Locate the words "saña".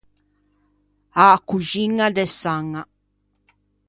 2.39-2.83